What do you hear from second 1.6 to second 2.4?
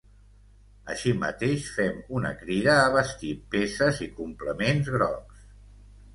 fem una